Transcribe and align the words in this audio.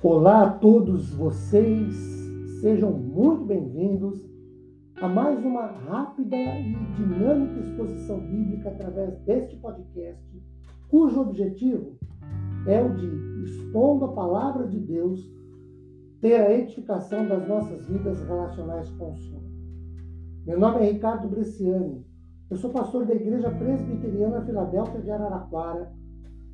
Olá 0.00 0.42
a 0.42 0.50
todos 0.50 1.12
vocês, 1.12 1.92
sejam 2.60 2.92
muito 2.92 3.44
bem-vindos 3.44 4.24
a 4.94 5.08
mais 5.08 5.44
uma 5.44 5.66
rápida 5.66 6.36
e 6.36 6.72
dinâmica 6.94 7.58
exposição 7.58 8.20
bíblica 8.20 8.68
através 8.68 9.18
deste 9.22 9.56
podcast, 9.56 10.24
cujo 10.88 11.20
objetivo 11.20 11.98
é 12.68 12.80
o 12.80 12.94
de, 12.94 13.42
expondo 13.42 14.04
a 14.04 14.12
palavra 14.12 14.68
de 14.68 14.78
Deus, 14.78 15.20
ter 16.20 16.42
a 16.42 16.52
edificação 16.52 17.26
das 17.26 17.48
nossas 17.48 17.84
vidas 17.88 18.22
relacionais 18.22 18.88
com 18.90 19.10
o 19.10 19.16
Senhor. 19.16 19.42
Meu 20.46 20.60
nome 20.60 20.78
é 20.78 20.92
Ricardo 20.92 21.26
Bresciani, 21.26 22.06
eu 22.48 22.56
sou 22.56 22.70
pastor 22.70 23.04
da 23.04 23.16
Igreja 23.16 23.50
Presbiteriana 23.50 24.46
Filadélfia 24.46 25.00
de 25.00 25.10
Araraquara, 25.10 25.92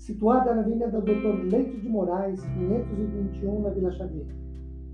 situada 0.00 0.54
na 0.54 0.62
Avenida 0.62 0.88
Doutor 0.88 1.44
Leite 1.44 1.76
de 1.76 1.88
Moraes, 1.88 2.40
521, 2.42 3.60
na 3.60 3.70
Vila 3.70 3.90
Xavier. 3.92 4.26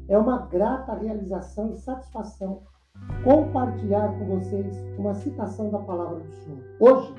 É 0.09 0.19
uma 0.19 0.47
grata 0.47 0.95
realização 0.95 1.73
e 1.73 1.77
satisfação 1.77 2.63
compartilhar 3.23 4.09
com 4.19 4.27
vocês 4.27 4.77
uma 4.99 5.15
citação 5.15 5.71
da 5.71 5.79
palavra 5.79 6.21
do 6.21 6.33
Senhor. 6.33 6.59
Hoje, 6.81 7.15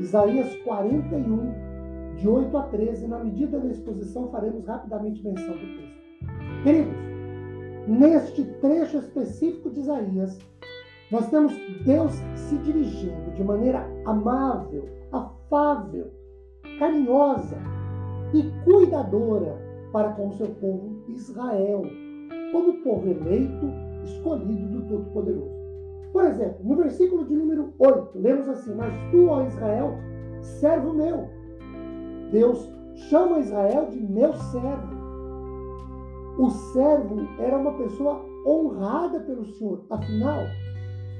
Isaías 0.00 0.54
41, 0.62 2.16
de 2.16 2.28
8 2.28 2.56
a 2.56 2.62
13, 2.62 3.06
na 3.06 3.22
medida 3.22 3.58
da 3.60 3.68
exposição, 3.68 4.30
faremos 4.30 4.64
rapidamente 4.66 5.22
menção 5.22 5.54
do 5.54 5.58
texto. 5.58 5.98
Queridos, 6.62 6.96
neste 7.86 8.44
trecho 8.60 8.98
específico 8.98 9.70
de 9.70 9.80
Isaías, 9.80 10.38
nós 11.10 11.28
temos 11.28 11.52
Deus 11.84 12.12
se 12.34 12.56
dirigindo 12.58 13.30
de 13.32 13.44
maneira 13.44 13.86
amável, 14.06 14.88
afável, 15.12 16.17
carinhosa 16.78 17.56
e 18.32 18.42
cuidadora 18.64 19.56
para 19.92 20.12
com 20.12 20.28
o 20.28 20.32
seu 20.32 20.48
povo 20.48 21.02
Israel, 21.08 21.82
como 22.52 22.82
povo 22.82 23.08
eleito, 23.08 23.66
escolhido 24.04 24.66
do 24.68 24.88
Todo-Poderoso. 24.88 25.58
Por 26.12 26.24
exemplo, 26.24 26.64
no 26.64 26.76
versículo 26.76 27.24
de 27.24 27.36
número 27.36 27.72
8, 27.78 28.18
lemos 28.18 28.48
assim: 28.48 28.74
Mas 28.74 28.92
tu, 29.10 29.28
ó 29.28 29.44
Israel, 29.46 29.94
servo 30.40 30.92
meu. 30.94 31.28
Deus 32.32 32.70
chama 33.08 33.40
Israel 33.40 33.88
de 33.90 34.00
meu 34.00 34.34
servo. 34.34 34.98
O 36.38 36.50
servo 36.50 37.16
era 37.38 37.58
uma 37.58 37.72
pessoa 37.74 38.24
honrada 38.46 39.20
pelo 39.20 39.44
Senhor. 39.44 39.84
Afinal, 39.90 40.44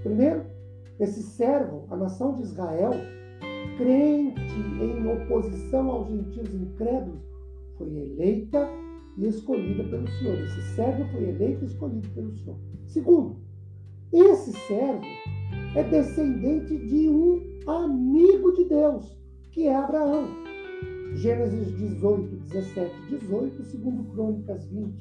primeiro, 0.02 0.44
esse 0.98 1.22
servo, 1.22 1.86
a 1.90 1.96
nação 1.96 2.34
de 2.34 2.42
Israel, 2.42 2.92
crente 3.78 4.58
em 4.82 5.06
oposição 5.06 5.88
aos 5.90 6.08
gentios 6.08 6.52
incrédulos, 6.52 7.22
foi 7.78 7.88
eleita 7.88 8.68
e 9.16 9.26
escolhida 9.26 9.84
pelo 9.84 10.06
Senhor. 10.08 10.38
Esse 10.40 10.62
servo 10.74 11.04
foi 11.12 11.28
eleito 11.28 11.64
e 11.64 11.68
escolhido 11.68 12.08
pelo 12.10 12.36
Senhor. 12.36 12.58
Segundo, 12.86 13.36
esse 14.12 14.52
servo 14.66 15.06
é 15.74 15.82
descendente 15.84 16.76
de 16.76 17.08
um 17.08 17.40
amigo 17.66 18.52
de 18.52 18.64
Deus, 18.64 19.16
que 19.52 19.66
é 19.66 19.74
Abraão. 19.74 20.26
Gênesis 21.14 21.74
18, 21.78 22.36
17, 22.36 22.94
18, 23.08 23.64
segundo 23.64 24.04
Crônicas 24.12 24.66
20, 24.66 24.94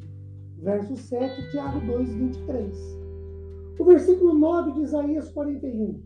verso 0.59 0.95
7, 0.95 1.51
Tiago 1.51 1.79
2, 1.85 2.13
23. 2.13 2.97
O 3.79 3.85
versículo 3.85 4.33
9 4.33 4.71
de 4.73 4.81
Isaías 4.81 5.29
41. 5.31 6.01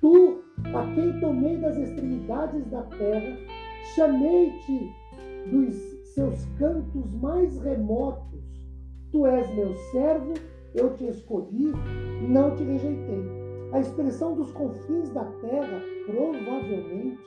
Tu, 0.00 0.42
a 0.74 0.94
quem 0.94 1.18
tomei 1.20 1.56
das 1.56 1.76
extremidades 1.76 2.66
da 2.70 2.82
terra, 2.82 3.36
chamei-te 3.94 4.92
dos 5.50 5.74
seus 6.14 6.44
cantos 6.58 7.12
mais 7.20 7.60
remotos. 7.60 8.40
Tu 9.10 9.26
és 9.26 9.54
meu 9.54 9.74
servo, 9.90 10.34
eu 10.74 10.94
te 10.94 11.06
escolhi, 11.06 11.72
não 12.28 12.54
te 12.54 12.62
rejeitei. 12.62 13.40
A 13.72 13.80
expressão 13.80 14.34
dos 14.34 14.50
confins 14.52 15.10
da 15.10 15.24
terra 15.24 15.80
provavelmente 16.06 17.20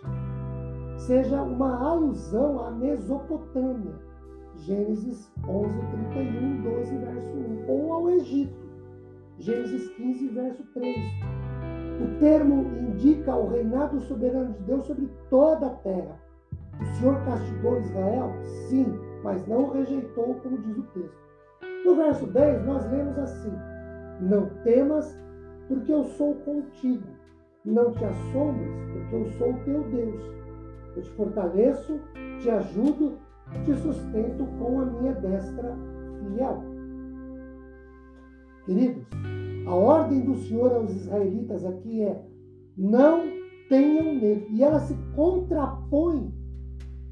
seja 0.97 1.41
uma 1.41 1.77
alusão 1.77 2.65
à 2.65 2.71
Mesopotâmia. 2.71 3.95
Gênesis 4.57 5.31
11, 5.47 5.69
31, 6.13 6.61
12, 6.61 6.97
verso 6.97 7.37
1. 7.37 7.69
Ou 7.69 7.93
ao 7.93 8.09
Egito. 8.11 8.63
Gênesis 9.39 9.89
15, 9.95 10.27
verso 10.29 10.63
3 10.73 11.42
o 12.03 12.19
termo 12.19 12.65
indica 12.89 13.35
o 13.35 13.47
reinado 13.47 14.01
soberano 14.01 14.53
de 14.53 14.63
Deus 14.63 14.85
sobre 14.85 15.09
toda 15.29 15.67
a 15.67 15.75
terra. 15.77 16.19
O 16.81 16.85
Senhor 16.97 17.23
castigou 17.23 17.79
Israel? 17.79 18.31
Sim, 18.67 18.99
mas 19.23 19.47
não 19.47 19.65
o 19.65 19.71
rejeitou, 19.71 20.35
como 20.35 20.57
diz 20.57 20.77
o 20.77 20.83
texto. 20.83 21.23
No 21.85 21.95
verso 21.95 22.27
10, 22.27 22.65
nós 22.65 22.89
lemos 22.91 23.17
assim: 23.17 23.53
Não 24.21 24.49
temas, 24.63 25.17
porque 25.67 25.93
eu 25.93 26.03
sou 26.03 26.35
contigo. 26.35 27.07
Não 27.65 27.91
te 27.91 28.03
assombres, 28.03 28.71
porque 28.91 29.15
eu 29.15 29.25
sou 29.37 29.51
o 29.51 29.59
teu 29.63 29.83
Deus. 29.83 30.21
Eu 30.95 31.01
te 31.01 31.09
fortaleço, 31.11 31.99
te 32.39 32.49
ajudo, 32.49 33.17
te 33.63 33.73
sustento 33.75 34.45
com 34.59 34.81
a 34.81 34.85
minha 34.85 35.13
destra 35.13 35.75
fiel. 36.19 36.63
Queridos, 38.65 39.05
a 39.65 39.73
ordem 39.73 40.21
do 40.21 40.35
Senhor 40.35 40.71
aos 40.73 40.91
israelitas 40.91 41.65
aqui 41.65 42.01
é: 42.01 42.25
não 42.77 43.23
tenham 43.69 44.15
medo. 44.15 44.45
E 44.51 44.63
ela 44.63 44.79
se 44.79 44.95
contrapõe 45.15 46.33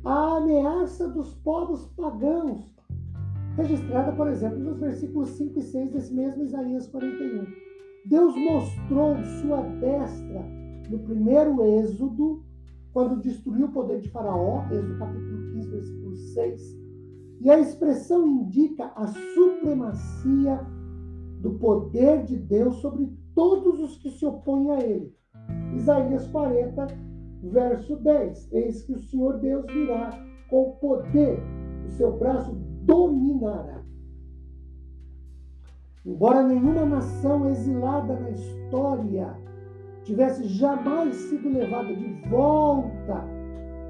à 0.03 0.37
ameaça 0.37 1.07
dos 1.07 1.33
povos 1.35 1.85
pagãos, 1.95 2.69
registrada, 3.55 4.11
por 4.13 4.27
exemplo, 4.27 4.59
nos 4.59 4.79
versículos 4.79 5.29
5 5.29 5.59
e 5.59 5.61
6 5.61 5.91
desse 5.91 6.13
mesmo 6.13 6.43
Isaías 6.43 6.87
41. 6.87 7.45
Deus 8.05 8.35
mostrou 8.35 9.15
sua 9.41 9.61
destra 9.79 10.43
no 10.89 10.99
primeiro 10.99 11.63
Êxodo, 11.63 12.43
quando 12.91 13.21
destruiu 13.21 13.67
o 13.67 13.71
poder 13.71 14.01
de 14.01 14.09
Faraó, 14.09 14.65
Êxodo 14.71 14.97
capítulo 14.97 15.51
15, 15.53 15.69
versículo 15.69 16.15
6. 16.15 16.81
E 17.41 17.49
a 17.49 17.59
expressão 17.59 18.27
indica 18.27 18.91
a 18.95 19.07
supremacia 19.07 20.59
do 21.41 21.51
poder 21.53 22.23
de 22.23 22.37
Deus 22.37 22.75
sobre 22.75 23.11
todos 23.33 23.79
os 23.79 23.97
que 23.97 24.11
se 24.11 24.25
opõem 24.25 24.71
a 24.71 24.79
ele. 24.79 25.13
Isaías 25.75 26.27
40, 26.27 26.87
verso 27.43 27.95
10. 27.97 28.53
Eis 28.53 28.83
que 28.83 28.93
o 28.93 28.99
Senhor 28.99 29.39
Deus 29.39 29.65
virá 29.65 30.11
com 30.49 30.71
poder, 30.79 31.41
o 31.85 31.89
seu 31.89 32.17
braço 32.17 32.53
dominará. 32.83 33.81
Embora 36.05 36.43
nenhuma 36.43 36.85
nação 36.85 37.49
exilada 37.49 38.19
na 38.19 38.29
história 38.31 39.35
tivesse 40.03 40.47
jamais 40.47 41.15
sido 41.15 41.49
levada 41.49 41.95
de 41.95 42.07
volta 42.29 43.23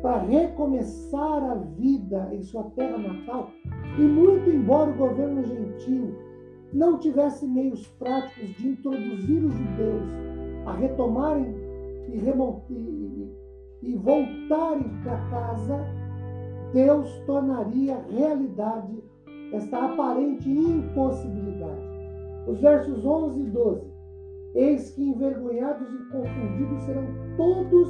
para 0.02 0.24
recomeçar 0.24 1.44
a 1.52 1.56
vida 1.56 2.30
em 2.34 2.42
sua 2.42 2.64
terra 2.72 2.98
natal, 2.98 3.50
e 3.98 4.02
muito 4.02 4.50
embora 4.50 4.92
o 4.92 4.98
governo 4.98 5.44
gentil 5.44 6.31
não 6.74 6.98
tivesse 6.98 7.46
meios 7.46 7.86
práticos 8.00 8.50
de 8.56 8.70
introduzir 8.70 9.44
os 9.44 9.54
judeus 9.54 10.04
a 10.66 10.74
retomarem 10.74 11.54
e, 12.08 12.18
e, 12.70 13.38
e 13.82 13.96
voltarem 13.96 14.90
para 15.04 15.18
casa, 15.30 15.86
Deus 16.74 17.10
tornaria 17.26 18.04
realidade 18.10 19.04
esta 19.52 19.86
aparente 19.86 20.50
impossibilidade. 20.50 21.92
Os 22.48 22.62
versos 22.62 23.06
11 23.06 23.42
e 23.42 23.44
12. 23.50 23.92
Eis 24.56 24.92
que 24.92 25.04
envergonhados 25.04 25.94
e 25.94 26.12
confundidos 26.12 26.82
serão 26.84 27.06
todos 27.38 27.90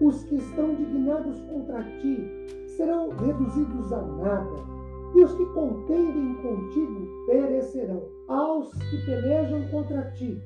os 0.00 0.24
que 0.24 0.36
estão 0.36 0.74
dignados 0.74 1.40
contra 1.42 1.82
ti, 1.98 2.46
serão 2.76 3.10
reduzidos 3.10 3.92
a 3.92 4.02
nada 4.02 4.75
e 5.16 5.24
os 5.24 5.32
que 5.32 5.46
contendem 5.46 6.34
contigo 6.42 7.26
perecerão. 7.26 8.02
Aos 8.28 8.70
que 8.74 9.06
pelejam 9.06 9.66
contra 9.68 10.10
ti, 10.12 10.38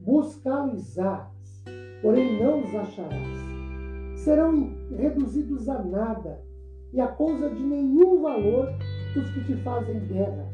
buscá-los-ás, 0.00 1.28
porém 2.00 2.42
não 2.42 2.62
os 2.62 2.74
acharás. 2.74 3.38
Serão 4.16 4.70
reduzidos 4.96 5.68
a 5.68 5.82
nada, 5.82 6.40
e 6.92 7.00
a 7.00 7.08
coisa 7.08 7.50
de 7.50 7.62
nenhum 7.62 8.22
valor 8.22 8.68
os 9.16 9.30
que 9.30 9.44
te 9.44 9.56
fazem 9.62 10.00
guerra. 10.06 10.48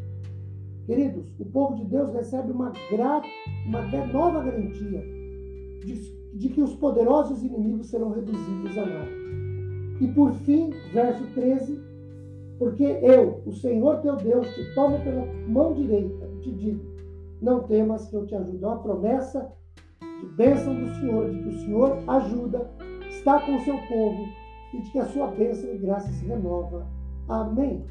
Queridos, 0.87 1.33
o 1.39 1.45
povo 1.45 1.77
de 1.77 1.85
Deus 1.85 2.13
recebe 2.13 2.51
uma, 2.51 2.73
gra... 2.91 3.23
uma 3.67 3.83
nova 4.07 4.43
garantia 4.43 5.01
de, 5.85 5.95
de 6.35 6.49
que 6.49 6.63
os 6.63 6.75
poderosos 6.75 7.45
inimigos 7.45 7.89
serão 7.89 8.11
reduzidos 8.11 8.77
a 8.79 8.87
nada. 8.87 9.11
E 10.01 10.09
por 10.09 10.33
fim, 10.33 10.71
verso 10.93 11.25
13, 11.35 11.81
porque 12.59 12.85
eu, 12.85 13.43
o 13.47 13.53
Senhor 13.53 13.99
teu 13.99 14.17
Deus, 14.17 14.47
te 14.55 14.75
tomo 14.75 14.99
pela 15.01 15.25
mão 15.47 15.75
direita 15.75 16.29
e 16.35 16.41
te 16.41 16.53
digo: 16.53 16.85
não 17.41 17.63
temas 17.63 18.09
que 18.09 18.17
eu 18.17 18.27
te 18.27 18.35
ajude. 18.35 18.63
É 18.63 18.67
uma 18.67 18.83
promessa 18.83 19.53
de 20.01 20.27
bênção 20.35 20.75
do 20.75 20.89
Senhor, 20.97 21.31
de 21.31 21.43
que 21.43 21.49
o 21.49 21.59
Senhor 21.61 21.99
ajuda, 22.09 22.71
está 23.09 23.41
com 23.41 23.57
o 23.57 23.61
seu 23.61 23.79
povo 23.89 24.27
e 24.75 24.83
de 24.83 24.91
que 24.91 24.99
a 24.99 25.07
sua 25.07 25.29
bênção 25.29 25.73
e 25.73 25.79
graça 25.79 26.11
se 26.11 26.27
renova. 26.27 26.87
Amém. 27.29 27.85